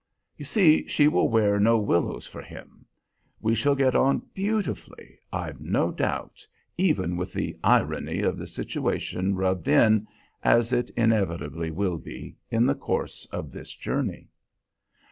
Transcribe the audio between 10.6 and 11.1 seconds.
it